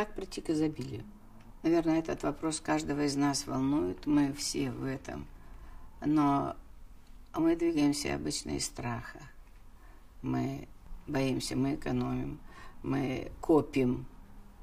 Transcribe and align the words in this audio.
Как 0.00 0.14
прийти 0.14 0.40
к 0.40 0.48
изобилию? 0.48 1.04
Наверное, 1.62 1.98
этот 1.98 2.22
вопрос 2.22 2.58
каждого 2.62 3.04
из 3.04 3.16
нас 3.16 3.46
волнует. 3.46 4.06
Мы 4.06 4.32
все 4.32 4.70
в 4.70 4.86
этом. 4.86 5.26
Но 6.02 6.56
мы 7.36 7.54
двигаемся 7.54 8.14
обычно 8.14 8.52
из 8.52 8.64
страха. 8.64 9.20
Мы 10.22 10.68
боимся, 11.06 11.54
мы 11.54 11.74
экономим, 11.74 12.40
мы 12.82 13.30
копим 13.42 14.06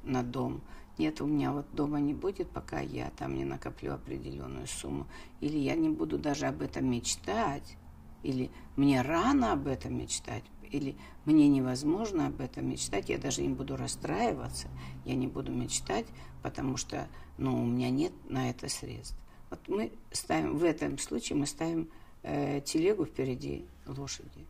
на 0.01 0.23
дом. 0.23 0.59
Нет, 0.97 1.21
у 1.21 1.27
меня 1.27 1.51
вот 1.51 1.67
дома 1.71 1.99
не 1.99 2.15
будет, 2.15 2.49
пока 2.49 2.79
я 2.79 3.11
там 3.11 3.35
не 3.35 3.45
накоплю 3.45 3.93
определенную 3.93 4.65
сумму. 4.65 5.05
Или 5.39 5.59
я 5.59 5.75
не 5.75 5.89
буду 5.89 6.17
даже 6.17 6.47
об 6.47 6.63
этом 6.63 6.89
мечтать. 6.89 7.77
Или 8.23 8.49
мне 8.75 9.03
рано 9.03 9.53
об 9.53 9.67
этом 9.67 9.99
мечтать. 9.99 10.43
Или 10.71 10.95
мне 11.25 11.47
невозможно 11.47 12.27
об 12.27 12.41
этом 12.41 12.69
мечтать. 12.69 13.09
Я 13.09 13.17
даже 13.17 13.41
не 13.41 13.49
буду 13.49 13.75
расстраиваться. 13.75 14.67
Я 15.05 15.15
не 15.15 15.27
буду 15.27 15.51
мечтать, 15.51 16.05
потому 16.41 16.77
что 16.77 17.07
ну, 17.37 17.61
у 17.61 17.65
меня 17.65 17.89
нет 17.89 18.13
на 18.29 18.49
это 18.49 18.69
средств. 18.69 19.17
Вот 19.49 19.59
мы 19.67 19.91
ставим, 20.11 20.57
в 20.57 20.63
этом 20.63 20.97
случае 20.97 21.37
мы 21.37 21.45
ставим 21.45 21.89
э, 22.23 22.61
телегу 22.61 23.05
впереди 23.05 23.65
лошади. 23.85 24.45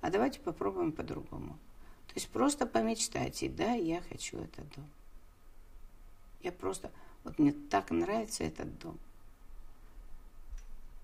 А 0.00 0.10
давайте 0.10 0.40
попробуем 0.40 0.92
по-другому. 0.92 1.56
То 2.08 2.14
есть 2.16 2.28
просто 2.28 2.66
помечтайте, 2.66 3.48
да, 3.48 3.72
я 3.72 4.02
хочу 4.02 4.38
этот 4.38 4.68
дом. 4.74 4.84
Я 6.42 6.52
просто, 6.52 6.90
вот 7.24 7.38
мне 7.38 7.52
так 7.52 7.90
нравится 7.90 8.44
этот 8.44 8.78
дом. 8.80 8.98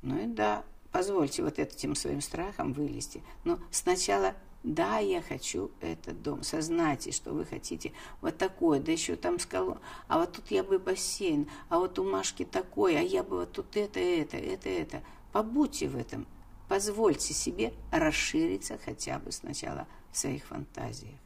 Ну 0.02 0.18
и 0.18 0.26
да, 0.26 0.64
позвольте 0.92 1.42
вот 1.42 1.58
этим 1.58 1.94
своим 1.94 2.20
страхом 2.20 2.72
вылезти. 2.72 3.22
Но 3.44 3.58
сначала 3.70 4.34
да, 4.62 4.98
я 4.98 5.22
хочу 5.22 5.70
этот 5.80 6.20
дом. 6.22 6.42
Сознайте, 6.42 7.12
что 7.12 7.32
вы 7.32 7.44
хотите 7.44 7.92
вот 8.20 8.36
такой, 8.38 8.80
да 8.80 8.90
еще 8.90 9.16
там 9.16 9.38
скалу. 9.38 9.78
А 10.08 10.18
вот 10.18 10.32
тут 10.32 10.50
я 10.50 10.64
бы 10.64 10.78
бассейн, 10.78 11.48
а 11.68 11.78
вот 11.78 11.98
у 11.98 12.04
Машки 12.04 12.44
такой, 12.44 12.98
а 12.98 13.00
я 13.00 13.22
бы 13.22 13.38
вот 13.38 13.52
тут 13.52 13.76
это, 13.76 14.00
это, 14.00 14.36
это, 14.36 14.68
это. 14.68 15.02
Побудьте 15.32 15.88
в 15.88 15.96
этом. 15.96 16.26
Позвольте 16.68 17.32
себе 17.34 17.72
расшириться 17.92 18.78
хотя 18.84 19.18
бы 19.18 19.32
сначала 19.32 19.86
в 20.12 20.18
своих 20.18 20.44
фантазиях. 20.44 21.18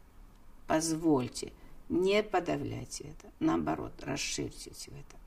Позвольте. 0.66 1.52
Не 1.88 2.22
подавляйте 2.22 3.04
это. 3.04 3.32
Наоборот, 3.40 3.92
расширьтесь 4.02 4.88
в 4.88 4.92
этом. 4.92 5.20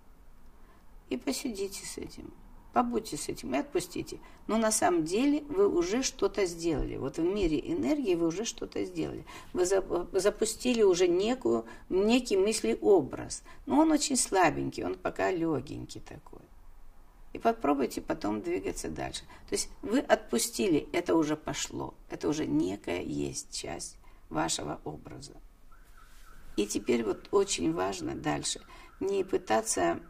И 1.09 1.17
посидите 1.17 1.85
с 1.85 1.97
этим. 1.97 2.33
Побудьте 2.75 3.15
с 3.15 3.29
этим 3.29 3.55
и 3.55 3.59
отпустите. 3.59 4.19
Но 4.47 4.57
на 4.57 4.69
самом 4.69 5.05
деле 5.05 5.43
вы 5.47 5.69
уже 5.69 6.03
что-то 6.03 6.45
сделали. 6.45 6.97
Вот 6.97 7.15
в 7.15 7.23
мире 7.23 7.57
энергии 7.57 8.15
вы 8.15 8.27
уже 8.27 8.43
что-то 8.43 8.83
сделали. 8.83 9.25
Вы 9.53 9.65
запустили 10.19 10.83
уже 10.83 11.07
некую, 11.07 11.65
некий 11.87 12.35
мыслеобраз. 12.35 13.43
Но 13.65 13.79
он 13.79 13.93
очень 13.93 14.17
слабенький, 14.17 14.83
он 14.83 14.95
пока 14.95 15.31
легенький 15.31 16.01
такой. 16.01 16.41
И 17.31 17.39
попробуйте 17.39 18.01
потом 18.01 18.41
двигаться 18.41 18.89
дальше. 18.89 19.21
То 19.47 19.55
есть 19.55 19.69
вы 19.81 19.99
отпустили, 19.99 20.89
это 20.91 21.15
уже 21.15 21.37
пошло. 21.37 21.93
Это 22.09 22.27
уже 22.27 22.45
некая 22.45 23.01
есть 23.01 23.53
часть 23.53 23.95
вашего 24.27 24.81
образа. 24.83 25.31
И 26.57 26.67
теперь 26.67 27.05
вот 27.05 27.29
очень 27.31 27.71
важно 27.71 28.15
дальше 28.15 28.59
не 28.99 29.23
пытаться 29.23 30.01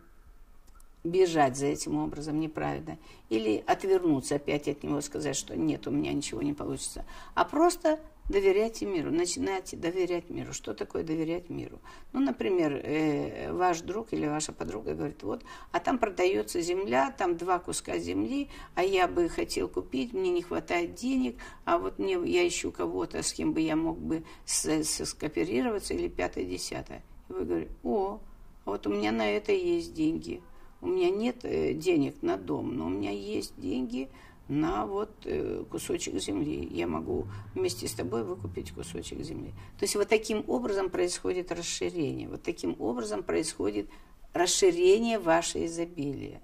бежать 1.05 1.55
за 1.55 1.67
этим 1.67 1.97
образом 1.97 2.39
неправильно, 2.39 2.97
или 3.29 3.63
отвернуться 3.65 4.35
опять 4.35 4.67
от 4.67 4.83
него, 4.83 4.99
сказать, 5.01 5.35
что 5.35 5.55
нет, 5.55 5.87
у 5.87 5.91
меня 5.91 6.11
ничего 6.11 6.41
не 6.41 6.53
получится, 6.53 7.05
а 7.35 7.45
просто 7.45 7.99
доверяйте 8.27 8.87
миру, 8.87 9.11
начинайте 9.11 9.77
доверять 9.77 10.31
миру. 10.31 10.51
Что 10.51 10.73
такое 10.73 11.03
доверять 11.03 11.49
миру? 11.51 11.79
Ну, 12.11 12.21
например, 12.21 12.73
э, 12.83 13.51
ваш 13.51 13.81
друг 13.81 14.13
или 14.13 14.25
ваша 14.25 14.51
подруга 14.51 14.95
говорит, 14.95 15.21
вот, 15.21 15.43
а 15.71 15.79
там 15.79 15.99
продается 15.99 16.59
земля, 16.61 17.13
там 17.15 17.37
два 17.37 17.59
куска 17.59 17.99
земли, 17.99 18.49
а 18.73 18.83
я 18.83 19.07
бы 19.07 19.29
хотел 19.29 19.69
купить, 19.69 20.13
мне 20.13 20.31
не 20.31 20.41
хватает 20.41 20.95
денег, 20.95 21.37
а 21.65 21.77
вот 21.77 21.99
мне, 21.99 22.13
я 22.25 22.47
ищу 22.47 22.71
кого-то, 22.71 23.21
с 23.21 23.31
кем 23.31 23.53
бы 23.53 23.61
я 23.61 23.75
мог 23.75 23.99
бы 23.99 24.23
с, 24.45 24.65
с, 24.65 25.05
скооперироваться, 25.05 25.93
или 25.93 26.07
пятое-десятое. 26.07 27.03
Вы 27.29 27.45
говорите, 27.45 27.71
о, 27.83 28.19
а 28.65 28.71
вот 28.71 28.87
у 28.87 28.89
меня 28.89 29.11
на 29.11 29.29
это 29.29 29.51
есть 29.51 29.93
деньги– 29.93 30.41
у 30.81 30.87
меня 30.87 31.09
нет 31.09 31.37
э, 31.43 31.73
денег 31.73 32.15
на 32.21 32.37
дом, 32.37 32.75
но 32.75 32.87
у 32.87 32.89
меня 32.89 33.11
есть 33.11 33.53
деньги 33.57 34.09
на 34.47 34.85
вот 34.85 35.11
э, 35.25 35.63
кусочек 35.69 36.19
земли. 36.19 36.67
Я 36.71 36.87
могу 36.87 37.27
вместе 37.53 37.87
с 37.87 37.93
тобой 37.93 38.23
выкупить 38.23 38.71
кусочек 38.71 39.21
земли. 39.21 39.51
То 39.79 39.83
есть 39.83 39.95
вот 39.95 40.07
таким 40.07 40.43
образом 40.47 40.89
происходит 40.89 41.51
расширение. 41.51 42.29
Вот 42.29 42.43
таким 42.43 42.75
образом 42.79 43.23
происходит 43.23 43.89
расширение 44.33 45.17
вашего 45.17 45.65
изобилия. 45.65 46.41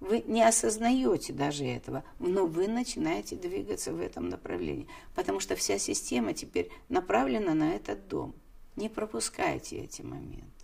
Вы 0.00 0.24
не 0.26 0.42
осознаете 0.42 1.32
даже 1.32 1.64
этого, 1.64 2.02
но 2.18 2.46
вы 2.46 2.66
начинаете 2.66 3.36
двигаться 3.36 3.92
в 3.92 4.00
этом 4.00 4.28
направлении, 4.28 4.88
потому 5.14 5.38
что 5.38 5.54
вся 5.54 5.78
система 5.78 6.34
теперь 6.34 6.70
направлена 6.88 7.54
на 7.54 7.74
этот 7.74 8.08
дом. 8.08 8.34
Не 8.74 8.88
пропускайте 8.88 9.76
эти 9.76 10.02
моменты. 10.02 10.61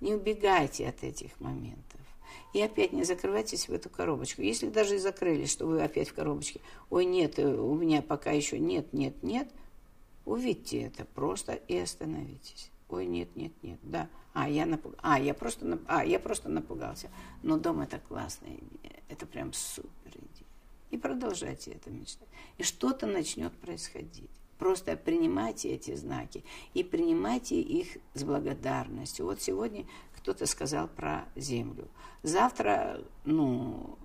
Не 0.00 0.14
убегайте 0.14 0.88
от 0.88 1.02
этих 1.02 1.38
моментов. 1.40 2.00
И 2.52 2.60
опять 2.60 2.92
не 2.92 3.04
закрывайтесь 3.04 3.68
в 3.68 3.72
эту 3.72 3.90
коробочку. 3.90 4.42
Если 4.42 4.68
даже 4.68 4.96
и 4.96 4.98
закрылись, 4.98 5.52
что 5.52 5.66
вы 5.66 5.82
опять 5.82 6.08
в 6.08 6.14
коробочке, 6.14 6.60
ой, 6.88 7.04
нет, 7.04 7.38
э, 7.38 7.46
у 7.46 7.74
меня 7.74 8.02
пока 8.02 8.32
еще 8.32 8.58
нет, 8.58 8.92
нет, 8.92 9.22
нет, 9.22 9.48
увидьте 10.24 10.82
это 10.82 11.04
просто 11.04 11.52
и 11.52 11.76
остановитесь. 11.76 12.70
Ой, 12.88 13.06
нет, 13.06 13.36
нет, 13.36 13.52
нет, 13.62 13.78
да. 13.82 14.08
А, 14.32 14.48
я, 14.48 14.66
напуг... 14.66 14.94
а, 15.02 15.18
я, 15.18 15.34
просто, 15.34 15.64
нап... 15.64 15.80
а, 15.86 16.04
я 16.04 16.18
просто 16.18 16.48
напугался. 16.48 17.08
Но 17.42 17.56
дом 17.56 17.80
это 17.80 17.98
классная 17.98 18.56
идея. 18.56 19.02
Это 19.08 19.26
прям 19.26 19.52
супер 19.52 20.10
идея. 20.10 20.48
И 20.90 20.96
продолжайте 20.96 21.72
это 21.72 21.90
мечтать. 21.90 22.28
И 22.58 22.62
что-то 22.64 23.06
начнет 23.06 23.52
происходить. 23.52 24.30
Просто 24.60 24.94
принимайте 24.94 25.70
эти 25.70 25.94
знаки 25.94 26.44
и 26.74 26.84
принимайте 26.84 27.58
их 27.58 27.96
с 28.12 28.22
благодарностью. 28.24 29.24
Вот 29.24 29.40
сегодня 29.40 29.86
кто-то 30.18 30.44
сказал 30.44 30.86
про 30.86 31.24
землю. 31.34 31.88
Завтра, 32.22 33.00
ну, 33.24 33.96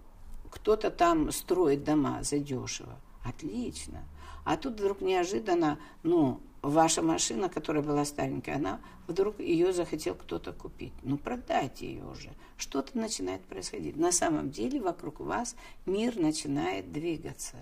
кто-то 0.49 0.91
там 0.91 1.33
строит 1.33 1.83
дома 1.83 2.23
задешево. 2.23 2.97
Отлично. 3.25 4.05
А 4.45 4.55
тут 4.55 4.79
вдруг 4.79 5.01
неожиданно, 5.01 5.77
ну, 6.03 6.39
ваша 6.61 7.01
машина, 7.01 7.49
которая 7.49 7.83
была 7.83 8.05
старенькая, 8.05 8.55
она 8.55 8.79
вдруг 9.07 9.41
ее 9.41 9.73
захотел 9.73 10.15
кто-то 10.15 10.53
купить. 10.53 10.93
Ну, 11.03 11.17
продайте 11.17 11.85
ее 11.85 12.05
уже. 12.05 12.29
Что-то 12.55 12.97
начинает 12.97 13.41
происходить. 13.43 13.97
На 13.97 14.13
самом 14.13 14.51
деле 14.51 14.79
вокруг 14.79 15.19
вас 15.19 15.57
мир 15.85 16.17
начинает 16.17 16.93
двигаться. 16.93 17.57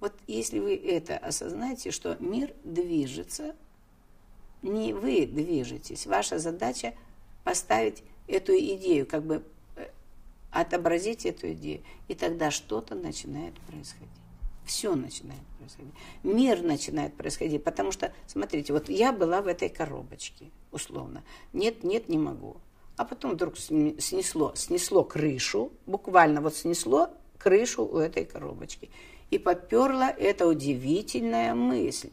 Вот 0.00 0.14
если 0.26 0.58
вы 0.58 0.74
это 0.74 1.18
осознаете, 1.18 1.90
что 1.90 2.16
мир 2.20 2.54
движется, 2.64 3.54
не 4.62 4.92
вы 4.92 5.26
движетесь. 5.26 6.06
Ваша 6.06 6.38
задача 6.38 6.94
поставить 7.44 8.02
эту 8.26 8.56
идею, 8.58 9.06
как 9.06 9.24
бы 9.24 9.42
э, 9.76 9.88
отобразить 10.50 11.26
эту 11.26 11.52
идею. 11.52 11.82
И 12.08 12.14
тогда 12.14 12.50
что-то 12.50 12.94
начинает 12.94 13.54
происходить. 13.60 14.08
Все 14.64 14.94
начинает 14.94 15.40
происходить. 15.58 15.92
Мир 16.22 16.62
начинает 16.62 17.14
происходить. 17.14 17.62
Потому 17.62 17.92
что, 17.92 18.12
смотрите, 18.26 18.72
вот 18.72 18.88
я 18.88 19.12
была 19.12 19.42
в 19.42 19.48
этой 19.48 19.68
коробочке, 19.68 20.46
условно. 20.70 21.22
Нет, 21.52 21.84
нет, 21.84 22.08
не 22.08 22.18
могу. 22.18 22.56
А 22.96 23.04
потом 23.04 23.32
вдруг 23.32 23.58
снесло, 23.58 24.52
снесло 24.54 25.04
крышу, 25.04 25.72
буквально 25.86 26.40
вот 26.40 26.54
снесло 26.54 27.10
крышу 27.38 27.84
у 27.84 27.96
этой 27.96 28.26
коробочки 28.26 28.90
и 29.30 29.38
поперла 29.38 30.10
эта 30.10 30.46
удивительная 30.46 31.54
мысль. 31.54 32.10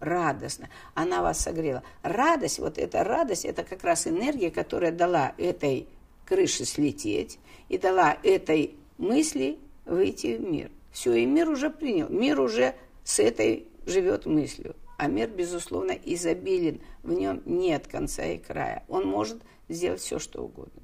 Радостно. 0.00 0.68
Она 0.94 1.22
вас 1.22 1.40
согрела. 1.40 1.82
Радость, 2.02 2.60
вот 2.60 2.78
эта 2.78 3.02
радость, 3.02 3.44
это 3.44 3.64
как 3.64 3.82
раз 3.82 4.06
энергия, 4.06 4.50
которая 4.50 4.92
дала 4.92 5.32
этой 5.38 5.88
крыше 6.24 6.64
слететь 6.64 7.38
и 7.68 7.78
дала 7.78 8.16
этой 8.22 8.74
мысли 8.96 9.58
выйти 9.86 10.36
в 10.36 10.42
мир. 10.42 10.70
Все, 10.92 11.14
и 11.14 11.26
мир 11.26 11.48
уже 11.48 11.70
принял. 11.70 12.08
Мир 12.08 12.40
уже 12.40 12.74
с 13.02 13.18
этой 13.18 13.66
живет 13.86 14.26
мыслью. 14.26 14.76
А 14.98 15.06
мир, 15.08 15.30
безусловно, 15.30 15.92
изобилен. 15.92 16.80
В 17.02 17.12
нем 17.12 17.42
нет 17.44 17.86
конца 17.86 18.24
и 18.24 18.38
края. 18.38 18.84
Он 18.88 19.06
может 19.06 19.40
сделать 19.68 20.00
все, 20.00 20.18
что 20.18 20.42
угодно. 20.42 20.82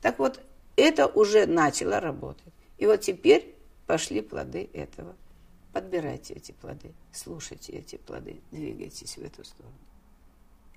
Так 0.00 0.18
вот, 0.18 0.40
это 0.76 1.06
уже 1.06 1.46
начало 1.46 2.00
работать. 2.00 2.52
И 2.78 2.86
вот 2.86 3.00
теперь 3.00 3.54
пошли 3.86 4.20
плоды 4.20 4.68
этого. 4.72 5.16
Подбирайте 5.74 6.34
эти 6.34 6.52
плоды, 6.52 6.94
слушайте 7.10 7.72
эти 7.72 7.96
плоды, 7.96 8.40
двигайтесь 8.52 9.16
в 9.16 9.24
эту 9.24 9.44
сторону. 9.44 9.74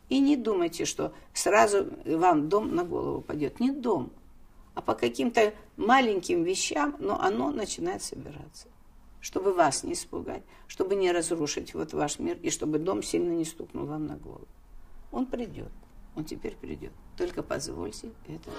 И 0.10 0.20
не 0.20 0.36
думайте, 0.36 0.86
что 0.86 1.14
сразу 1.34 1.88
вам 2.04 2.50
дом 2.50 2.74
на 2.74 2.84
голову 2.84 3.22
пойдет. 3.22 3.60
Не 3.60 3.70
дом, 3.70 4.12
а 4.74 4.82
по 4.82 4.96
каким-то 4.96 5.54
маленьким 5.76 6.44
вещам, 6.44 6.96
но 6.98 7.22
оно 7.22 7.52
начинает 7.52 8.02
собираться. 8.02 8.70
Чтобы 9.22 9.54
вас 9.54 9.84
не 9.84 9.94
испугать, 9.94 10.42
чтобы 10.68 10.96
не 10.96 11.12
разрушить 11.12 11.76
вот 11.76 11.94
ваш 11.94 12.18
мир, 12.18 12.40
и 12.42 12.50
чтобы 12.50 12.80
дом 12.80 13.04
сильно 13.04 13.34
не 13.34 13.46
стукнул 13.46 13.86
вам 13.86 14.08
на 14.08 14.16
голову. 14.16 14.48
Он 15.12 15.28
придет. 15.28 15.72
он 16.16 16.26
теперь 16.26 16.56
придет. 16.56 16.92
Только 17.16 17.44
позвольте 17.44 18.10
это. 18.28 18.50